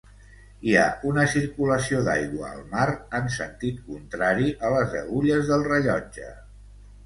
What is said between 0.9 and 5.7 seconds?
una circulació d'aigua al mar en sentit contrari a les agulles